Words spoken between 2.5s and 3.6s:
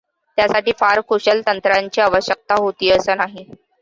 होती असंं नाही.